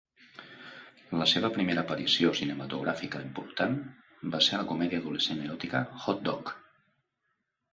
[1.21, 3.77] La seva primera aparició cinematogràfica important
[4.37, 6.55] va ser a la comèdia adolescent eròtica "Hot Dog"...